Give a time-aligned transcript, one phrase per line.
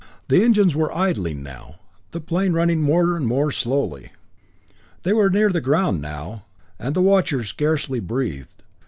[0.29, 1.75] The engines were idling now,
[2.09, 4.11] the plane running more and more slowly.
[5.03, 6.45] They were near the ground now
[6.79, 8.63] and the watchers scarcely breathed.